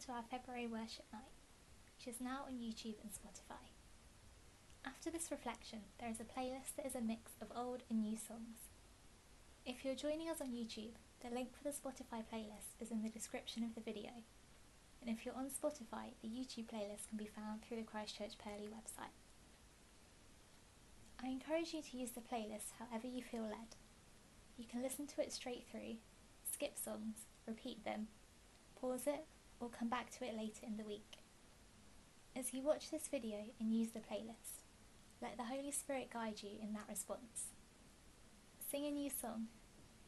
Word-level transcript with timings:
to 0.00 0.12
our 0.12 0.24
February 0.28 0.66
worship 0.66 1.06
night, 1.12 1.38
which 1.94 2.08
is 2.08 2.20
now 2.20 2.42
on 2.46 2.58
YouTube 2.58 2.98
and 3.02 3.14
Spotify. 3.14 3.70
After 4.84 5.08
this 5.08 5.30
reflection, 5.30 5.80
there 6.00 6.10
is 6.10 6.18
a 6.18 6.24
playlist 6.24 6.74
that 6.76 6.86
is 6.86 6.96
a 6.96 7.00
mix 7.00 7.32
of 7.40 7.54
old 7.54 7.84
and 7.88 8.00
new 8.00 8.16
songs. 8.16 8.74
If 9.64 9.84
you're 9.84 9.94
joining 9.94 10.28
us 10.28 10.40
on 10.40 10.48
YouTube, 10.48 10.98
the 11.22 11.32
link 11.32 11.50
for 11.56 11.62
the 11.62 11.70
Spotify 11.70 12.24
playlist 12.26 12.74
is 12.80 12.90
in 12.90 13.02
the 13.02 13.08
description 13.08 13.62
of 13.62 13.74
the 13.74 13.80
video. 13.80 14.10
And 15.00 15.08
if 15.08 15.24
you're 15.24 15.36
on 15.36 15.46
Spotify, 15.46 16.18
the 16.22 16.28
YouTube 16.28 16.66
playlist 16.66 17.08
can 17.08 17.16
be 17.16 17.30
found 17.30 17.62
through 17.62 17.76
the 17.76 17.84
Christchurch 17.84 18.36
Purley 18.36 18.68
website. 18.68 19.14
I 21.22 21.28
encourage 21.28 21.72
you 21.72 21.82
to 21.82 21.96
use 21.96 22.10
the 22.10 22.20
playlist 22.20 22.74
however 22.80 23.06
you 23.06 23.22
feel 23.22 23.44
led. 23.44 23.78
You 24.58 24.64
can 24.66 24.82
listen 24.82 25.06
to 25.06 25.22
it 25.22 25.32
straight 25.32 25.66
through, 25.70 25.96
skip 26.50 26.76
songs, 26.78 27.26
repeat 27.46 27.84
them, 27.84 28.08
pause 28.80 29.06
it, 29.06 29.24
or 29.60 29.68
come 29.68 29.88
back 29.88 30.10
to 30.10 30.24
it 30.24 30.36
later 30.36 30.66
in 30.66 30.76
the 30.76 30.84
week. 30.84 31.18
As 32.36 32.52
you 32.52 32.62
watch 32.62 32.90
this 32.90 33.08
video 33.08 33.38
and 33.60 33.72
use 33.72 33.90
the 33.90 34.00
playlist, 34.00 34.64
let 35.22 35.36
the 35.36 35.44
Holy 35.44 35.70
Spirit 35.70 36.10
guide 36.12 36.42
you 36.42 36.50
in 36.60 36.72
that 36.72 36.88
response. 36.88 37.52
Sing 38.70 38.84
a 38.84 38.90
new 38.90 39.08
song, 39.08 39.46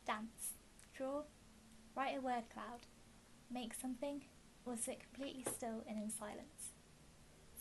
dance, 0.06 0.54
draw, 0.94 1.22
write 1.96 2.16
a 2.18 2.20
word 2.20 2.44
cloud, 2.52 2.86
make 3.50 3.74
something, 3.74 4.22
or 4.64 4.76
sit 4.76 5.00
completely 5.00 5.44
still 5.44 5.84
and 5.88 5.96
in 5.96 6.10
silence. 6.10 6.72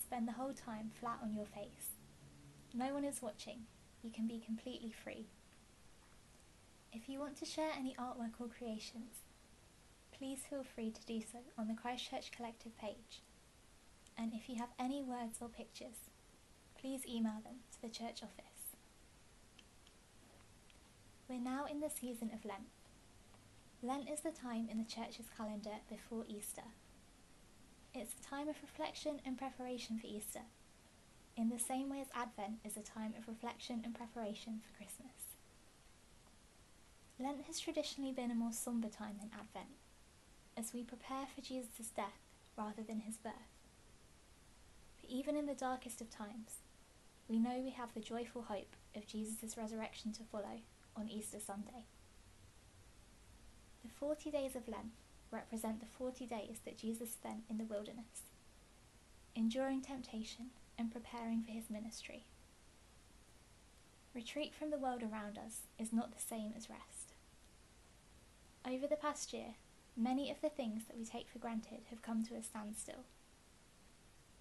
Spend 0.01 0.27
the 0.27 0.33
whole 0.33 0.53
time 0.53 0.91
flat 0.99 1.19
on 1.21 1.33
your 1.35 1.45
face. 1.45 1.93
No 2.73 2.93
one 2.93 3.05
is 3.05 3.21
watching. 3.21 3.61
You 4.03 4.11
can 4.11 4.27
be 4.27 4.41
completely 4.43 4.91
free. 4.91 5.27
If 6.91 7.07
you 7.07 7.19
want 7.19 7.37
to 7.37 7.45
share 7.45 7.71
any 7.77 7.95
artwork 7.99 8.39
or 8.39 8.47
creations, 8.47 9.21
please 10.17 10.39
feel 10.49 10.63
free 10.63 10.91
to 10.91 11.05
do 11.05 11.19
so 11.19 11.39
on 11.57 11.67
the 11.67 11.73
Christchurch 11.73 12.31
Collective 12.31 12.77
page. 12.77 13.21
And 14.17 14.33
if 14.33 14.47
you 14.47 14.55
have 14.55 14.69
any 14.79 15.03
words 15.03 15.39
or 15.41 15.49
pictures, 15.49 16.09
please 16.79 17.01
email 17.05 17.41
them 17.43 17.59
to 17.73 17.81
the 17.81 17.89
church 17.89 18.23
office. 18.23 18.75
We're 21.27 21.39
now 21.39 21.65
in 21.69 21.81
the 21.81 21.89
season 21.89 22.31
of 22.33 22.45
Lent. 22.45 22.69
Lent 23.83 24.09
is 24.09 24.21
the 24.21 24.31
time 24.31 24.67
in 24.71 24.77
the 24.77 24.85
church's 24.85 25.25
calendar 25.35 25.81
before 25.89 26.23
Easter. 26.27 26.69
It's 27.93 28.13
a 28.13 28.29
time 28.29 28.47
of 28.47 28.61
reflection 28.61 29.19
and 29.25 29.37
preparation 29.37 29.99
for 29.99 30.07
Easter, 30.07 30.41
in 31.35 31.49
the 31.49 31.59
same 31.59 31.89
way 31.89 31.99
as 31.99 32.07
Advent 32.13 32.59
is 32.63 32.77
a 32.77 32.81
time 32.81 33.13
of 33.17 33.27
reflection 33.27 33.81
and 33.83 33.93
preparation 33.93 34.61
for 34.61 34.77
Christmas. 34.77 35.35
Lent 37.19 37.45
has 37.47 37.59
traditionally 37.59 38.11
been 38.11 38.31
a 38.31 38.35
more 38.35 38.51
sombre 38.51 38.89
time 38.89 39.17
than 39.19 39.31
Advent, 39.33 39.75
as 40.57 40.73
we 40.73 40.83
prepare 40.83 41.25
for 41.33 41.41
Jesus' 41.41 41.91
death 41.95 42.19
rather 42.57 42.81
than 42.81 43.01
his 43.01 43.17
birth. 43.17 43.33
But 45.01 45.09
even 45.09 45.35
in 45.35 45.45
the 45.45 45.53
darkest 45.53 46.01
of 46.01 46.09
times, 46.09 46.59
we 47.27 47.39
know 47.39 47.59
we 47.63 47.71
have 47.71 47.93
the 47.93 47.99
joyful 47.99 48.43
hope 48.43 48.75
of 48.95 49.07
Jesus' 49.07 49.57
resurrection 49.57 50.11
to 50.13 50.23
follow 50.23 50.61
on 50.95 51.09
Easter 51.09 51.39
Sunday. 51.39 51.85
The 53.83 53.91
40 53.91 54.31
days 54.31 54.55
of 54.55 54.67
Lent 54.67 54.93
represent 55.31 55.79
the 55.79 55.85
40 55.97 56.25
days 56.25 56.59
that 56.65 56.77
Jesus 56.77 57.11
spent 57.11 57.43
in 57.49 57.57
the 57.57 57.65
wilderness, 57.65 58.29
enduring 59.35 59.81
temptation 59.81 60.47
and 60.77 60.91
preparing 60.91 61.43
for 61.43 61.51
his 61.51 61.69
ministry. 61.69 62.25
Retreat 64.13 64.53
from 64.55 64.71
the 64.71 64.77
world 64.77 65.03
around 65.03 65.37
us 65.37 65.61
is 65.77 65.91
not 65.91 66.13
the 66.13 66.21
same 66.21 66.53
as 66.55 66.69
rest. 66.69 67.13
Over 68.65 68.87
the 68.87 68.95
past 68.95 69.33
year, 69.33 69.55
many 69.95 70.29
of 70.29 70.41
the 70.41 70.49
things 70.49 70.83
that 70.85 70.97
we 70.97 71.05
take 71.05 71.29
for 71.29 71.39
granted 71.39 71.85
have 71.89 72.01
come 72.01 72.23
to 72.25 72.35
a 72.35 72.43
standstill. 72.43 73.05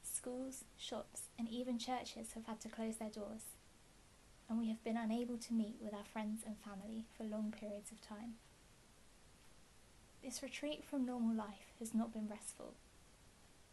Schools, 0.03 0.65
shops, 0.77 1.29
and 1.39 1.49
even 1.49 1.79
churches 1.79 2.33
have 2.35 2.47
had 2.47 2.61
to 2.61 2.69
close 2.69 2.97
their 2.97 3.11
doors, 3.11 3.57
and 4.49 4.59
we 4.59 4.69
have 4.69 4.83
been 4.85 4.97
unable 4.97 5.37
to 5.39 5.53
meet 5.53 5.77
with 5.81 5.95
our 5.95 6.05
friends 6.05 6.43
and 6.45 6.57
family 6.59 7.05
for 7.17 7.25
long 7.25 7.53
periods 7.59 7.91
of 7.91 8.01
time. 8.01 8.35
This 10.23 10.43
retreat 10.43 10.85
from 10.85 11.05
normal 11.05 11.37
life 11.37 11.75
has 11.79 11.95
not 11.95 12.13
been 12.13 12.29
restful. 12.29 12.75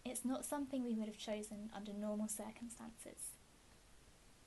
It's 0.03 0.25
not 0.25 0.45
something 0.45 0.83
we 0.83 0.93
would 0.93 1.07
have 1.07 1.17
chosen 1.17 1.69
under 1.75 1.93
normal 1.93 2.27
circumstances. 2.27 3.35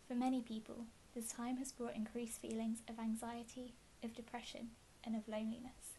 For 0.06 0.14
many 0.14 0.42
people, 0.42 0.86
this 1.14 1.28
time 1.28 1.56
has 1.56 1.72
brought 1.72 1.96
increased 1.96 2.40
feelings 2.40 2.82
of 2.88 2.98
anxiety, 2.98 3.72
of 4.02 4.14
depression, 4.14 4.70
and 5.04 5.16
of 5.16 5.28
loneliness. 5.28 5.98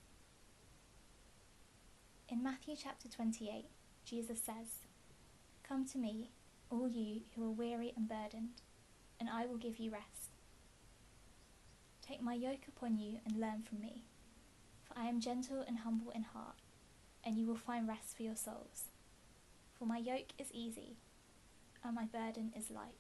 In 2.28 2.44
Matthew 2.44 2.76
chapter 2.82 3.08
28, 3.08 3.66
Jesus 4.06 4.40
says, 4.42 4.84
Come 5.64 5.86
to 5.90 5.98
me, 5.98 6.32
all 6.70 6.88
you 6.88 7.22
who 7.36 7.46
are 7.46 7.52
weary 7.52 7.94
and 7.96 8.08
burdened, 8.08 8.62
and 9.20 9.30
I 9.30 9.46
will 9.46 9.58
give 9.58 9.80
you 9.80 9.92
rest. 9.92 10.32
Take 12.02 12.22
my 12.22 12.34
yoke 12.34 12.68
upon 12.68 12.98
you 12.98 13.20
and 13.26 13.40
learn 13.40 13.64
from 13.64 13.82
me 13.82 14.04
for 14.86 14.98
I 14.98 15.06
am 15.06 15.20
gentle 15.20 15.64
and 15.68 15.80
humble 15.80 16.12
in 16.12 16.24
heart, 16.24 16.56
and 17.24 17.38
you 17.38 17.46
will 17.46 17.56
find 17.56 17.88
rest 17.88 18.16
for 18.16 18.24
your 18.24 18.36
souls. 18.36 18.90
For 19.78 19.86
my 19.86 19.98
yoke 19.98 20.34
is 20.38 20.52
easy, 20.54 20.98
and 21.84 21.96
my 21.96 22.06
burden 22.06 22.54
is 22.56 22.70
light. 22.70 22.96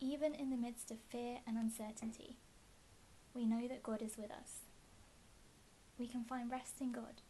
Even 0.00 0.34
in 0.34 0.50
the 0.50 0.56
midst 0.56 0.90
of 0.90 0.98
fear 1.08 1.38
and 1.46 1.56
uncertainty, 1.56 2.36
we 3.34 3.46
know 3.46 3.66
that 3.68 3.82
God 3.82 4.02
is 4.02 4.16
with 4.16 4.30
us. 4.30 4.65
We 5.98 6.06
can 6.06 6.24
find 6.24 6.50
rest 6.50 6.80
in 6.80 6.92
God 6.92 7.22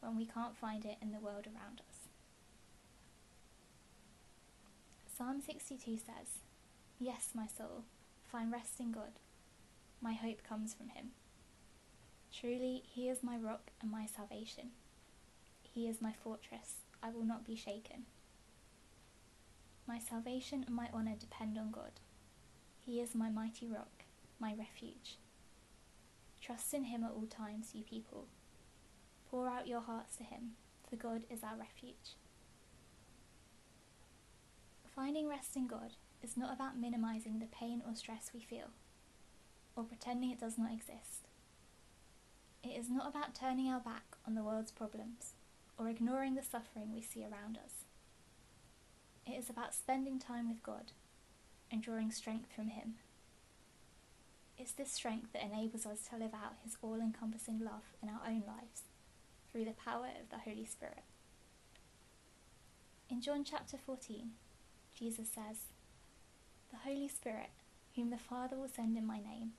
when 0.00 0.16
we 0.16 0.26
can't 0.26 0.56
find 0.56 0.84
it 0.84 0.96
in 1.00 1.12
the 1.12 1.20
world 1.20 1.46
around 1.46 1.80
us. 1.88 2.08
Psalm 5.16 5.40
62 5.40 5.98
says, 5.98 6.40
Yes, 6.98 7.30
my 7.34 7.46
soul, 7.46 7.84
find 8.30 8.50
rest 8.50 8.80
in 8.80 8.92
God 8.92 9.18
my 10.02 10.14
hope 10.14 10.42
comes 10.42 10.74
from 10.74 10.88
him. 10.88 11.10
Truly, 12.32 12.82
he 12.84 13.08
is 13.08 13.22
my 13.22 13.36
rock 13.36 13.70
and 13.80 13.90
my 13.90 14.06
salvation. 14.06 14.70
He 15.62 15.86
is 15.86 16.02
my 16.02 16.12
fortress, 16.12 16.82
I 17.02 17.10
will 17.10 17.24
not 17.24 17.46
be 17.46 17.54
shaken. 17.54 18.04
My 19.86 19.98
salvation 19.98 20.64
and 20.66 20.74
my 20.74 20.88
honour 20.92 21.14
depend 21.18 21.56
on 21.56 21.70
God. 21.70 21.92
He 22.84 23.00
is 23.00 23.14
my 23.14 23.30
mighty 23.30 23.68
rock, 23.68 24.04
my 24.40 24.54
refuge. 24.58 25.18
Trust 26.44 26.74
in 26.74 26.84
him 26.84 27.04
at 27.04 27.12
all 27.12 27.26
times, 27.26 27.70
you 27.72 27.84
people. 27.84 28.26
Pour 29.30 29.48
out 29.48 29.68
your 29.68 29.80
hearts 29.80 30.16
to 30.16 30.24
him, 30.24 30.52
for 30.88 30.96
God 30.96 31.22
is 31.30 31.42
our 31.42 31.56
refuge. 31.56 32.16
Finding 34.94 35.28
rest 35.28 35.56
in 35.56 35.66
God 35.66 35.92
is 36.22 36.36
not 36.36 36.52
about 36.52 36.78
minimising 36.78 37.38
the 37.38 37.46
pain 37.46 37.82
or 37.86 37.94
stress 37.94 38.30
we 38.34 38.40
feel 38.40 38.70
or 39.76 39.84
pretending 39.84 40.30
it 40.30 40.40
does 40.40 40.58
not 40.58 40.72
exist. 40.72 41.28
It 42.62 42.78
is 42.78 42.90
not 42.90 43.08
about 43.08 43.34
turning 43.34 43.68
our 43.68 43.80
back 43.80 44.04
on 44.26 44.34
the 44.34 44.42
world's 44.42 44.70
problems 44.70 45.34
or 45.78 45.88
ignoring 45.88 46.34
the 46.34 46.42
suffering 46.42 46.92
we 46.92 47.00
see 47.00 47.22
around 47.22 47.56
us. 47.56 47.84
It 49.26 49.32
is 49.32 49.48
about 49.48 49.74
spending 49.74 50.18
time 50.18 50.48
with 50.48 50.62
God 50.62 50.92
and 51.70 51.82
drawing 51.82 52.10
strength 52.10 52.50
from 52.54 52.68
Him. 52.68 52.94
It's 54.58 54.72
this 54.72 54.92
strength 54.92 55.32
that 55.32 55.42
enables 55.44 55.86
us 55.86 56.06
to 56.10 56.16
live 56.16 56.34
out 56.34 56.54
His 56.64 56.76
all 56.82 57.00
encompassing 57.00 57.58
love 57.58 57.82
in 58.02 58.08
our 58.08 58.20
own 58.26 58.44
lives 58.46 58.82
through 59.50 59.64
the 59.64 59.72
power 59.72 60.06
of 60.20 60.30
the 60.30 60.50
Holy 60.50 60.64
Spirit. 60.64 61.02
In 63.10 63.20
John 63.20 63.44
chapter 63.44 63.76
14, 63.76 64.30
Jesus 64.98 65.28
says, 65.28 65.66
The 66.70 66.78
Holy 66.88 67.08
Spirit, 67.08 67.50
whom 67.96 68.10
the 68.10 68.16
Father 68.16 68.56
will 68.56 68.68
send 68.68 68.96
in 68.96 69.06
my 69.06 69.18
name, 69.18 69.52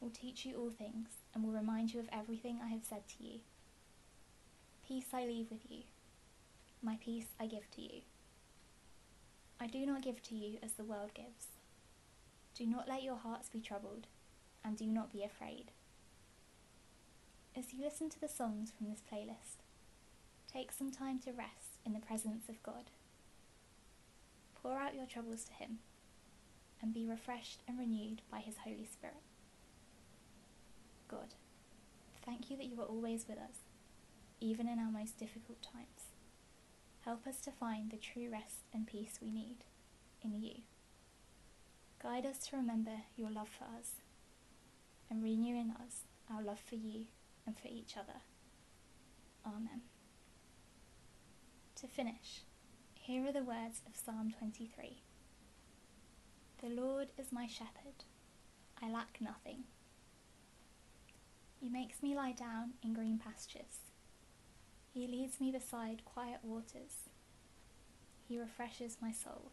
will 0.00 0.10
teach 0.10 0.44
you 0.44 0.56
all 0.56 0.70
things 0.70 1.08
and 1.34 1.44
will 1.44 1.52
remind 1.52 1.94
you 1.94 2.00
of 2.00 2.08
everything 2.12 2.58
I 2.62 2.68
have 2.68 2.84
said 2.84 3.02
to 3.08 3.24
you. 3.24 3.40
Peace 4.86 5.06
I 5.12 5.24
leave 5.24 5.50
with 5.50 5.70
you, 5.70 5.82
my 6.82 6.96
peace 7.02 7.26
I 7.38 7.46
give 7.46 7.70
to 7.72 7.82
you. 7.82 8.00
I 9.60 9.66
do 9.66 9.84
not 9.84 10.02
give 10.02 10.22
to 10.24 10.34
you 10.34 10.58
as 10.62 10.72
the 10.72 10.84
world 10.84 11.10
gives. 11.14 11.57
Do 12.58 12.66
not 12.66 12.88
let 12.88 13.04
your 13.04 13.14
hearts 13.14 13.48
be 13.48 13.60
troubled, 13.60 14.08
and 14.64 14.76
do 14.76 14.86
not 14.86 15.12
be 15.12 15.22
afraid. 15.22 15.70
As 17.56 17.72
you 17.72 17.84
listen 17.84 18.10
to 18.10 18.20
the 18.20 18.26
songs 18.26 18.72
from 18.76 18.90
this 18.90 19.00
playlist, 19.00 19.62
take 20.52 20.72
some 20.72 20.90
time 20.90 21.20
to 21.20 21.30
rest 21.30 21.78
in 21.86 21.92
the 21.92 22.00
presence 22.00 22.48
of 22.48 22.60
God. 22.64 22.90
Pour 24.60 24.76
out 24.76 24.96
your 24.96 25.06
troubles 25.06 25.44
to 25.44 25.52
Him, 25.52 25.78
and 26.82 26.92
be 26.92 27.06
refreshed 27.06 27.60
and 27.68 27.78
renewed 27.78 28.22
by 28.28 28.40
His 28.40 28.56
Holy 28.64 28.88
Spirit. 28.92 29.22
God, 31.06 31.34
thank 32.26 32.50
you 32.50 32.56
that 32.56 32.66
you 32.66 32.80
are 32.80 32.86
always 32.86 33.28
with 33.28 33.38
us, 33.38 33.68
even 34.40 34.66
in 34.66 34.80
our 34.80 34.90
most 34.90 35.16
difficult 35.16 35.62
times. 35.62 36.10
Help 37.02 37.24
us 37.24 37.40
to 37.42 37.52
find 37.52 37.92
the 37.92 37.96
true 37.96 38.28
rest 38.32 38.64
and 38.74 38.84
peace 38.84 39.20
we 39.22 39.30
need 39.30 39.58
in 40.24 40.42
you. 40.42 40.62
Guide 42.08 42.24
us 42.24 42.38
to 42.38 42.56
remember 42.56 43.02
your 43.16 43.30
love 43.30 43.50
for 43.50 43.64
us 43.64 43.96
and 45.10 45.22
renew 45.22 45.54
in 45.54 45.72
us 45.72 46.04
our 46.32 46.42
love 46.42 46.58
for 46.58 46.76
you 46.76 47.04
and 47.46 47.54
for 47.58 47.68
each 47.68 47.98
other. 47.98 48.20
Amen. 49.46 49.82
To 51.76 51.86
finish, 51.86 52.44
here 52.94 53.26
are 53.26 53.32
the 53.32 53.44
words 53.44 53.82
of 53.86 53.94
Psalm 53.94 54.32
23 54.38 55.02
The 56.62 56.68
Lord 56.70 57.08
is 57.18 57.30
my 57.30 57.46
shepherd, 57.46 58.04
I 58.82 58.90
lack 58.90 59.18
nothing. 59.20 59.64
He 61.60 61.68
makes 61.68 62.02
me 62.02 62.16
lie 62.16 62.32
down 62.32 62.70
in 62.82 62.94
green 62.94 63.18
pastures. 63.22 63.92
He 64.94 65.06
leads 65.06 65.42
me 65.42 65.52
beside 65.52 66.06
quiet 66.06 66.38
waters. 66.42 67.10
He 68.26 68.40
refreshes 68.40 68.96
my 69.02 69.12
soul. 69.12 69.52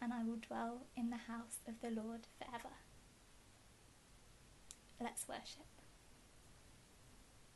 and 0.00 0.12
I 0.12 0.22
will 0.22 0.36
dwell 0.36 0.86
in 0.96 1.10
the 1.10 1.16
house 1.16 1.58
of 1.66 1.80
the 1.80 1.90
Lord 1.90 2.26
forever. 2.38 2.74
Let's 5.00 5.28
worship. 5.28 5.75